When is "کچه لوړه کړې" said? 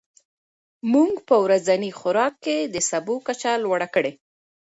3.27-4.11